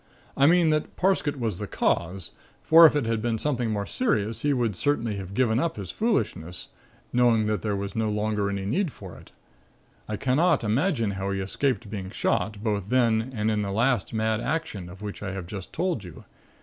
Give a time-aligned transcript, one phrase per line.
[0.35, 2.31] I mean that Parsket was the cause,
[2.63, 5.91] for if it had been something more serious he would certainly have given up his
[5.91, 6.69] foolishness,
[7.13, 9.31] knowing that there was no longer any need for it.
[10.09, 14.41] I cannot imagine how he escaped being shot, both then and in the last mad
[14.41, 16.23] action of which I have just told you.